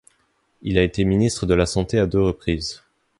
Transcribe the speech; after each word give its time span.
Il 0.63 0.79
a 0.79 0.83
été 0.83 1.03
ministre 1.05 1.45
de 1.45 1.53
la 1.53 1.67
Santé 1.67 1.99
à 1.99 2.07
deux 2.07 2.23
reprises. 2.23 2.81